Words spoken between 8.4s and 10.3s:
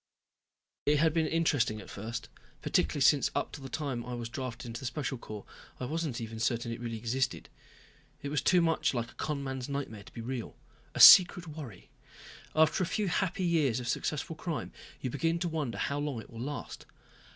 too much like a con man's nightmare to be